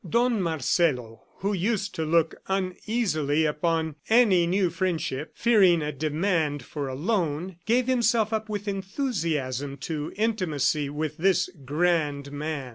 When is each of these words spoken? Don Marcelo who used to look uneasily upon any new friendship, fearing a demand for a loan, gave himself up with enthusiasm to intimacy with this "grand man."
Don 0.09 0.41
Marcelo 0.41 1.25
who 1.41 1.53
used 1.53 1.93
to 1.93 2.05
look 2.05 2.33
uneasily 2.47 3.45
upon 3.45 3.97
any 4.09 4.47
new 4.47 4.71
friendship, 4.71 5.33
fearing 5.35 5.83
a 5.83 5.91
demand 5.91 6.65
for 6.65 6.87
a 6.87 6.95
loan, 6.95 7.57
gave 7.67 7.85
himself 7.85 8.33
up 8.33 8.49
with 8.49 8.67
enthusiasm 8.67 9.77
to 9.77 10.11
intimacy 10.15 10.89
with 10.89 11.17
this 11.17 11.51
"grand 11.67 12.31
man." 12.31 12.69